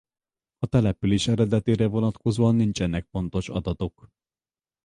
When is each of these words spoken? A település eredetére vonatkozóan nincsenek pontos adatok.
A 0.57 0.65
település 0.67 1.27
eredetére 1.27 1.87
vonatkozóan 1.87 2.55
nincsenek 2.55 3.05
pontos 3.05 3.49
adatok. 3.49 4.09